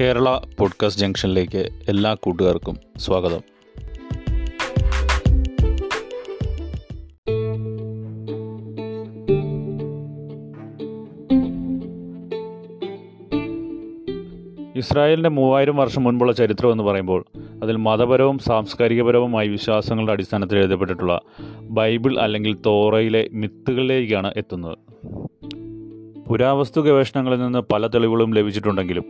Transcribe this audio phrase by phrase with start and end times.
[0.00, 3.40] Kerala podcast ജംഗ്ഷനിലേക്ക് എല്ലാ കൂട്ടുകാർക്കും സ്വാഗതം.
[14.76, 17.24] ഇസ്രായേലിന്റെ മൂവായിരം വർഷം മുൻപുള്ള ചരിത്രം എന്ന് പറയുമ്പോൾ
[17.62, 21.20] അതിൽ മതപരവും സാംസ്കാരികപരവുമായ വിശ്വാസങ്ങളുടെ അടിസ്ഥാനത്തിൽ എഴുതപ്പെട്ടിട്ടുള്ള
[21.60, 24.78] ബൈബിൾ അല്ലെങ്കിൽ തോറയിലെ മിത്തുകളിലേക്കാണ് എത്തുന്നത്.
[26.28, 29.04] പുരാവസ്തു ഗവേഷണങ്ങളിൽ നിന്ന് പല തെളിവുകളും ലഭിച്ചിട്ടുണ്ടെങ്കിലും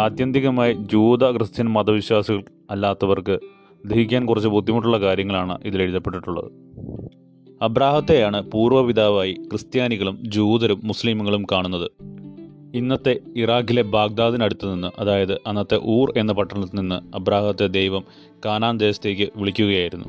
[0.00, 3.38] ആത്യന്തികമായി ജൂത ക്രിസ്ത്യൻ മതവിശ്വാസികൾ അല്ലാത്തവർക്ക്
[3.86, 6.52] ദഹിക്കാൻ കുറച്ച് ബുദ്ധിമുട്ടുള്ള കാര്യങ്ങളാണ് ഇതിൽ എഴുതപ്പെട്ടിട്ടുള്ളത്.
[7.62, 11.90] അബ്രാഹത്തെയാണ് പൂർവപിതാവായി ക്രിസ്ത്യാനികളും ജൂതരും മുസ്ലിമുകളും കാണുന്നത്.
[12.74, 18.04] ഇന്നത്തെ ഇറാഖിലെ ബാഗ്ദാദിനടുത്ത് നിന്ന് അതായത് അന്നത്തെ ഊർ എന്ന പട്ടണത്തിൽ നിന്ന് അബ്രാഹത്തെ ദൈവം
[18.46, 20.06] കാനാൻ ദേശത്തേക്ക് വിളിക്കുകയായിരുന്നു.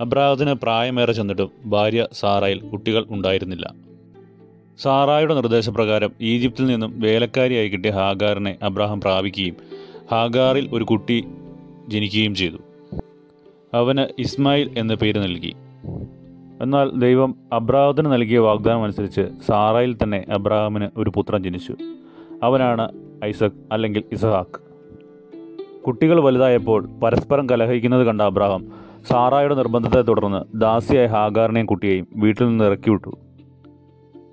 [0.00, 3.89] അബ്രാഹത്തിന് പ്രായമേറെ ചെന്നിട്ടും ഭാര്യ സാറയിൽ കുട്ടികൾ ഉണ്ടായിരുന്നില്ല.
[4.82, 9.56] സാറായുടെ നിർദ്ദേശപ്രകാരം ഈജിപ്തിൽ നിന്നും വേലക്കാരിയായി കിട്ടിയ ഹാഗാറിനെ അബ്രാഹാം പ്രാപിക്കുകയും
[10.12, 11.24] ഹാഗാറിൽ ഒരു കുട്ടി
[11.88, 12.56] ജനിക്കുകയും ചെയ്തു.
[13.74, 15.54] അവന് ഇസ്മായിൽ എന്ന പേര് നൽകി.
[16.62, 21.74] എന്നാൽ ദൈവം അബ്രാഹത്തിന് നൽകിയ വാഗ്ദാനം അനുസരിച്ച് സാറായിൽ തന്നെ അബ്രാഹാമിന് ഒരു പുത്രൻ ജനിച്ചു.
[22.42, 22.88] അവനാണ്
[23.24, 24.60] ഐസക് അല്ലെങ്കിൽ ഇസഹാക്ക്.
[25.86, 28.66] കുട്ടികൾ വലുതായപ്പോൾ പരസ്പരം കലഹിക്കുന്നത് കണ്ട അബ്രാഹാം
[29.08, 33.18] സാറായുടെ നിർബന്ധത്തെ തുടർന്ന് ദാസിയായ ഹാഗാറിനെയും കുട്ടിയെയും വീട്ടിൽ നിന്ന് ഇറക്കി വിട്ടു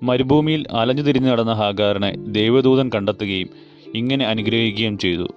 [0.02, 3.48] മരുഭൂമിയിൽ അലഞ്ഞു തിരിഞ്ഞു നടന്ന ഹാഗാറിനെ ദൈവദൂതൻ കണ്ടെത്തുകയും
[3.94, 5.28] ഇങ്ങനെ അനുഗ്രഹിക്കുകയും ചെയ്തു.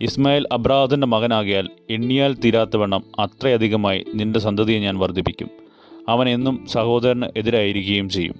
[0.00, 5.48] ഇസ്മായിൽ അബ്രാഹത്തിന്റെ മകനാകിയാൽ എണ്ണിയാൽ തീരാത്തവണ്ണം അത്രയധികമായി നിന്റെ സന്തതിയെ ഞാൻ വർദ്ധിപ്പിക്കും.
[6.08, 8.34] അവൻ എന്നും സഹോദരന് എതിരായിരിക്കുകയും ചെയ്യും.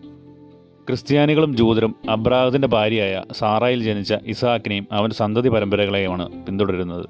[0.87, 7.07] ക്രിസ്ത്യാനികളും ജൂതരും അബ്രാഹത്തിന്റെ ഭാര്യയായ സാറായിൽ ജനിച്ച ഇസഹാക്കിനെയും അവന്റെ സന്തതി പരമ്പരകളെയുമാണ് പിന്തുടരുന്നത്.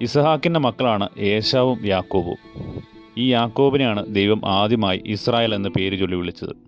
[0.00, 2.36] ഇസഹാക്കിന്റെ മക്കളാണ് ഏശാവും യാക്കോബും.
[3.18, 6.67] ഈ യാക്കോബിനെയാണ് ദൈവം ആദ്യമായി ഇസ്രായേൽ എന്ന പേര് ചൊല്ലി വിളിച്ചത്.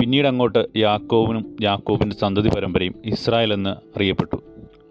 [0.00, 4.42] പിന്നീട് അങ്ങോട്ട് യാക്കോബിനും യാക്കോബിന്റെ സന്തതി പരമ്പരയും ഇസ്രായേൽ എന്ന് അറിയപ്പെട്ടു.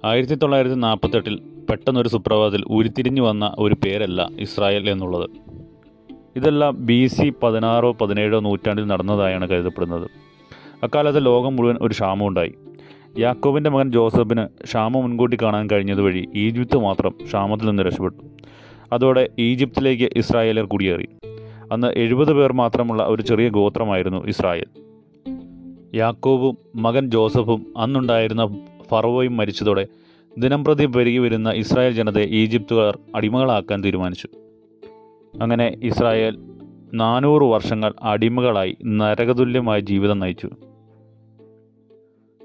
[0.06, 5.30] ആയിരത്തി തൊള്ളായിരത്തി നാൽപ്പത്തെട്ടിൽ പെട്ടെന്നൊരു സുപ്രഭാതത്തിൽ ഉരുത്തിരിഞ്ഞു വന്ന ഒരു പേരല്ല ഇസ്രായേൽ എന്നുള്ളത്.
[6.36, 10.10] ഇതെല്ലാം ബി സി പതിനാറോ പതിനേഴോ നൂറ്റാണ്ടിൽ നടന്നതായാണ് കരുതപ്പെടുന്നത്.
[10.84, 12.54] അക്കാലത്ത് ലോകം മുഴുവൻ ഒരു ക്ഷാമമുണ്ടായി
[13.20, 18.24] യാക്കോബിന്റെ മകൻ ജോസഫിന് ക്ഷാമം മുൻകൂട്ടി കാണാൻ കഴിഞ്ഞതുവഴി ഈജിപ്ത് മാത്രം ക്ഷാമത്തിൽ നിന്ന് രക്ഷപ്പെട്ടു.
[18.94, 21.08] അതോടെ ഈജിപ്തിലേക്ക് ഇസ്രായേലർ കുടിയേറി.
[21.72, 24.91] അന്ന് എഴുപത് പേർ മാത്രമുള്ള ഒരു ചെറിയ ഗോത്രമായിരുന്നു ഇസ്രായേൽ.
[25.94, 29.88] യാക്കോബും മകൻ ജോസഫും അന്നുണ്ടായിരുന്ന ഫറവോയും മരിച്ചതോടെ
[30.38, 34.28] ദിനംപ്രതി പെരുകി വരുന്ന ഇസ്രായേൽ ജനതയെ ഈജിപ്തുകാർ അടിമകളാക്കാൻ തീരുമാനിച്ചു.
[35.42, 36.38] അങ്ങനെ ഇസ്രായേൽ
[36.94, 40.50] നാനൂറ് വർഷങ്ങൾ അടിമകളായി നരകതുല്യമായ ജീവിതം നയിച്ചു.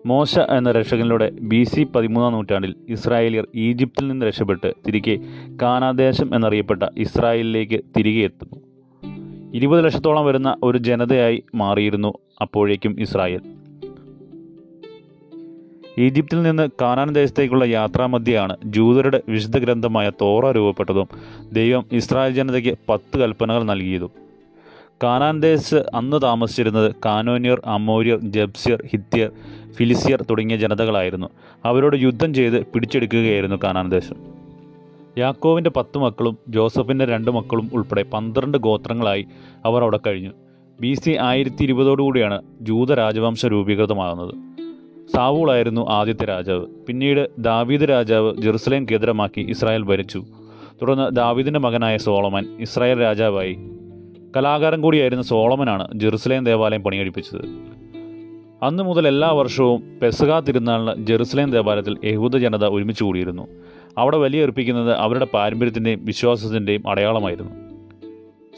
[0.07, 5.19] മോശ എന്ന രക്ഷകനിലൂടെ ബി സി പതിമൂന്നാം നൂറ്റാണ്ടിൽ ഇസ്രായേലിയർ ഈജിപ്തിൽ നിന്ന് രക്ഷപ്പെട്ട് തിരികെ
[5.63, 8.66] കാനാദേശം എന്നറിയപ്പെട്ട ഇസ്രായേലിലേക്ക് തിരികെ എത്തുന്നു
[9.57, 13.41] ഇരുപത് ലക്ഷത്തോളം വരുന്ന ഒരു ജനതയായി മാറിയിരുന്നു അപ്പോഴേക്കും ഇസ്രായേൽ.
[15.99, 21.09] ഈജിപ്തിൽ നിന്ന് കാനാൻ ദേശത്തേക്കുള്ള യാത്രാമധ്യയാണ് ജൂതരുടെ വിശുദ്ധ ഗ്രന്ഥമായ തോറ രൂപപ്പെട്ടതും
[21.53, 24.11] ദൈവം ഇസ്രായേൽ ജനതയ്ക്ക് പത്ത് കൽപ്പനകൾ നൽകിയതും.
[25.03, 29.31] കാനാൻ ദേശത്ത് അന്ന് താമസിച്ചിരുന്നത് കാനോനിയർ അമോര്യർ ജബ്സിയർ ഹിത്യർ
[29.73, 31.27] ഫിലിസിയർ തുടങ്ങിയ ജനതകളായിരുന്നു.
[31.65, 34.46] അവരോട് യുദ്ധം ചെയ്ത് പിടിച്ചെടുക്കുകയായിരുന്നു കാനാൻ ദേശം.
[35.19, 39.27] യാക്കോവിന്റെ പത്ത് മക്കളും ജോസഫിന്റെ രണ്ട് മക്കളും ഉൾപ്പെടെ പന്ത്രണ്ട് ഗോത്രങ്ങളായി
[39.65, 40.31] അവർ അവിടെ കഴിഞ്ഞു.
[40.81, 44.35] ബി സി ആയിരത്തി ഇരുപതോടുകൂടിയാണ് ജൂത രാജവംശ രൂപീകൃതമാകുന്നത്.
[45.15, 46.67] സാവൂളായിരുന്നു ആദ്യത്തെ രാജാവ്.
[46.89, 50.25] പിന്നീട് ദാവീദ് രാജാവ് ജെറുസലേം കേന്ദ്രമാക്കി ഇസ്രായേൽ ഭരിച്ചു.
[50.83, 53.57] തുടർന്ന് ദാവീദിന്റെ മകനായ സോളമൻ ഇസ്രായേൽ രാജാവായി.
[54.37, 57.77] കലാകാരൻ കൂടിയായിരുന്ന സോളമനാണ് ജെറുസലേം ദേവാലയം പണികഴിപ്പിച്ചത്.
[58.63, 63.49] അന്നു മുതൽ എല്ലാ വർഷവും പെസക തിരുനാളിന് ജെറുസലേം ദേവാലയത്തിൽ യഹൂദ ജനത ഒരുമിച്ച് കൂടിയിരുന്നു.
[63.99, 67.67] അവിടെ ബലിയർപ്പിക്കുന്നത് അവരുടെ പാരമ്പര്യത്തിന്റെയും വിശ്വാസത്തിന്റെയും അടയാളമായിരുന്നു.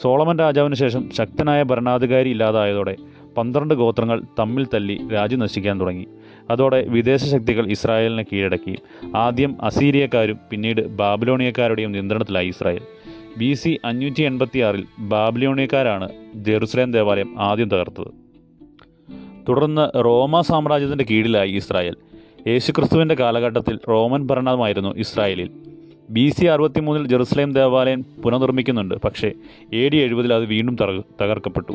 [0.03, 2.97] സോളമൻ രാജാവിന് ശേഷം ശക്തനായ ഭരണാധികാരി ഇല്ലാതായതോടെ
[3.37, 6.07] പന്ത്രണ്ട് ഗോത്രങ്ങൾ തമ്മിൽ തല്ലി രാജ്യം നശിക്കാൻ തുടങ്ങി.
[6.51, 8.79] അതോടെ വിദേശ ശക്തികൾ ഇസ്രായേലിനെ കീഴടക്കി.
[9.17, 12.81] ആദ്യം അസീരിയക്കാരും പിന്നീട് ബാബിലോണിയക്കാരുടെയും നിയന്ത്രണത്തിലായി ഇസ്രായേൽ.
[13.39, 18.09] ബി സി അഞ്ഞൂറ്റി എൺപത്തിയാറിൽ ബാബിലോണിയക്കാരാണ് ജെറുസലേം ദേവാലയം ആദ്യം തകർത്തത്.
[19.49, 21.97] തുടർന്ന് റോമ സാമ്രാജ്യത്തിന്റെ കീഴിലായി ഇസ്രായേൽ.
[22.47, 25.51] യേശുക്രിസ്തുവിന്റെ കാലഘട്ടത്തിൽ റോമൻ ഭരണമായിരുന്നു ഇസ്രായേലിൽ.
[26.11, 29.33] ബി സി അറുപത്തിമൂന്നിൽ ജെറുസലേം ദേവാലയം പുനർനിർമ്മിക്കുന്നുണ്ട് പക്ഷേ
[29.73, 30.77] എ ഡി എഴുപതിൽ അത് വീണ്ടും
[31.23, 31.73] തകർക്കപ്പെട്ടു.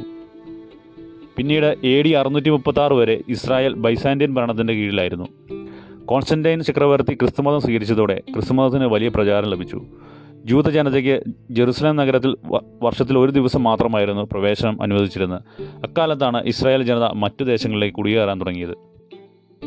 [1.37, 5.27] പിന്നീട് എ ഡി അറുന്നൂറ്റി മുപ്പത്തി വരെ ഇസ്രായേൽ ബൈസാൻഡിയൻ ഭരണത്തിന്റെ കീഴിലായിരുന്നു.
[6.05, 9.81] കോൺസ്റ്റന്റൈൻ ചക്രവർത്തി ക്രിസ്തുമതം സ്വീകരിച്ചതോടെ ക്രിസ്തുമതത്തിന് വലിയ പ്രചാരം ലഭിച്ചു.
[10.45, 12.35] ജൂത ജനതയ്ക്ക് ജെറുസലേം നഗരത്തിൽ
[12.81, 15.41] വർഷത്തിൽ ഒരു ദിവസം മാത്രമായിരുന്നു പ്രവേശനം അനുവദിച്ചിരുന്നത്.
[15.61, 18.92] അക്കാലത്താണ് ഇസ്രായേൽ ജനത മറ്റു ദേശങ്ങളിലേക്ക് കുടിയേറാൻ തുടങ്ങിയത്.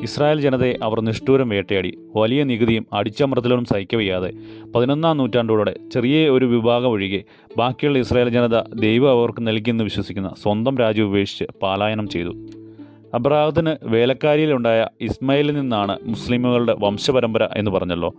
[0.03, 1.99] ഇസ്രായേൽ ജനതയെ അവർ നിഷ്ഠൂരം വേട്ടയാടി.
[2.17, 4.33] വലിയ നികുതിയും അടിച്ചമർത്തലും സഹിക്കവയ്യാതെ
[4.75, 7.25] പതിനൊന്നാം നൂറ്റാണ്ടോടെ ചെറിയ ഒരു വിഭാഗം ഒഴികെ
[7.57, 12.47] ബാക്കിയുള്ള ഇസ്രായേൽ ജനത ദൈവം അവർക്ക് നൽകിയെന്ന് വിശ്വസിക്കുന്ന സ്വന്തം രാജ്യം ഉപേക്ഷിച്ച് പലായനം ചെയ്തു.
[13.15, 18.15] അബ്രാഹത്തിന് വേലക്കാരിയിലുണ്ടായ ഇസ്മയിലിൽ നിന്നാണ് മുസ്ലിമുകളുടെ വംശപരമ്പര എന്ന് പറഞ്ഞല്ലോ.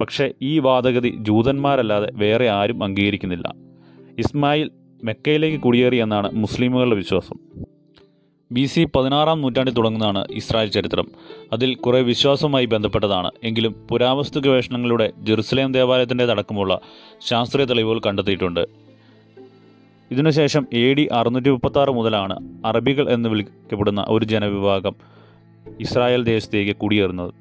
[0.00, 3.54] പക്ഷേ ഈ വാദഗതി ജൂതന്മാരല്ലാതെ വേറെ ആരും അംഗീകരിക്കുന്നില്ല.
[4.18, 4.70] ഇസ്മായിൽ
[5.04, 7.49] മെക്കയിലേക്ക് കുടിയേറി എന്നാണ് മുസ്ലിമുകളുടെ വിശ്വാസം.
[8.52, 11.06] ബി സി പതിനാറാം നൂറ്റാണ്ടിൽ തുടങ്ങുന്നതാണ് ഇസ്രായേൽ ചരിത്രം.
[11.52, 13.30] അതിൽ കുറേ വിശ്വാസവുമായി ബന്ധപ്പെട്ടതാണ്.
[13.44, 16.80] എങ്കിലും പുരാവസ്തു ഗവേഷണങ്ങളുടെ ജെറുസലേം ദേവാലയത്തിന്റെതടക്കമുള്ള
[17.20, 18.66] ശാസ്ത്രീയ തെളിവുകൾ കണ്ടെത്തിയിട്ടുണ്ട്.
[20.10, 24.94] ഇതിനുശേഷം എ ഡി അറുന്നൂറ്റി മുപ്പത്താറ് മുതലാണ് അറബികൾ എന്ന് വിളിക്കപ്പെടുന്ന ഒരു ജനവിഭാഗം
[25.80, 27.34] ഇസ്രായേൽ ദേശത്തേക്ക് കുടിയേറുന്നത്.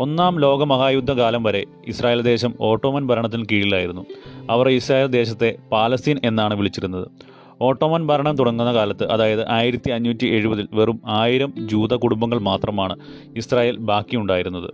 [0.00, 4.06] ഒന്നാം ലോക മഹായുദ്ധകാലം വരെ ഇസ്രായേൽ ദേശം ഓട്ടോമൻ ഭരണത്തിന് കീഴിലായിരുന്നു.
[4.50, 7.31] അവർ ഇസ്രായേൽ ദേശത്തെ പാലസ്തീൻ എന്നാണ് വിളിച്ചിരുന്നത്.
[7.60, 12.96] ഓട്ടോമൻ ഭരണം തുടങ്ങുന്ന കാലത്ത് അതായത് ആയിരത്തി അഞ്ഞൂറ്റി എഴുപതിൽ വെറും ആയിരം ജൂത കുടുംബങ്ങൾ മാത്രമാണ്
[13.36, 14.70] ഇസ്രായേൽ ബാക്കിയുണ്ടായിരുന്നത്.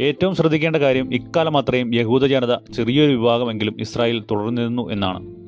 [0.00, 5.40] ഏറ്റവും ശ്രദ്ധിക്കേണ്ട കാര്യം ഇക്കാലം അത്രയും യഹൂദ ജനത ചെറിയൊരു വിഭാഗമെങ്കിലും ഇസ്രായേൽ തുടർന്നിരുന്നു എന്നാണ്.